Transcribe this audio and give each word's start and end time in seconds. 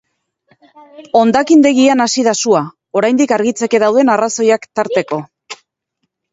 Hondakindegian 1.19 2.01
hasi 2.07 2.25
da 2.29 2.33
sua, 2.45 2.63
oraindik 3.03 3.35
argitzeke 3.39 3.83
dauden 3.87 4.13
arrazoiak 4.17 4.69
tarteko. 4.81 5.25